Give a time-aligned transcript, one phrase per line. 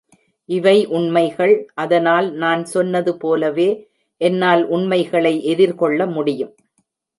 [0.49, 1.53] இவை உண்மைகள்,
[1.73, 3.69] அதனால் நான் சொன்னது போலவே,
[4.21, 6.53] என்னால் உண்மைகளை எதிர்கொள்ள முடியும்.